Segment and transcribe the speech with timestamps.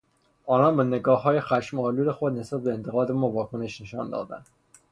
[0.45, 4.47] آنان با نگاههای خشمآلود خود نسبت به انتقاد ما واکنش نشان دادند.